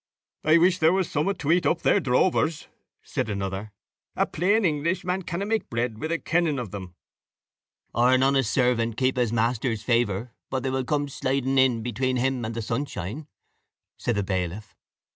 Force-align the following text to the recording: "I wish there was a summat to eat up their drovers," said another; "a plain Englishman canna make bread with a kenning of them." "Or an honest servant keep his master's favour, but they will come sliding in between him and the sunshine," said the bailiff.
"I 0.43 0.57
wish 0.57 0.79
there 0.79 0.93
was 0.93 1.05
a 1.05 1.09
summat 1.11 1.37
to 1.37 1.51
eat 1.51 1.67
up 1.67 1.83
their 1.83 1.99
drovers," 1.99 2.67
said 3.03 3.29
another; 3.29 3.71
"a 4.15 4.25
plain 4.25 4.65
Englishman 4.65 5.21
canna 5.21 5.45
make 5.45 5.69
bread 5.69 5.99
with 5.99 6.11
a 6.11 6.17
kenning 6.17 6.57
of 6.57 6.71
them." 6.71 6.95
"Or 7.93 8.11
an 8.11 8.23
honest 8.23 8.51
servant 8.51 8.97
keep 8.97 9.15
his 9.15 9.31
master's 9.31 9.83
favour, 9.83 10.33
but 10.49 10.63
they 10.63 10.71
will 10.71 10.85
come 10.85 11.07
sliding 11.07 11.59
in 11.59 11.83
between 11.83 12.17
him 12.17 12.43
and 12.43 12.55
the 12.55 12.63
sunshine," 12.63 13.27
said 13.95 14.15
the 14.15 14.23
bailiff. 14.23 14.75